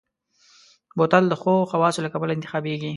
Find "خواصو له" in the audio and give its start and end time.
1.71-2.09